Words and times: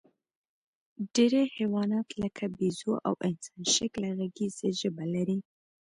ډېری 1.13 1.43
حیوانات، 1.55 2.07
لکه 2.21 2.43
بیزو 2.57 2.93
او 3.07 3.13
انسانشکله 3.27 4.09
غږیزه 4.17 4.67
ژبه 4.79 5.05
لري. 5.13 5.37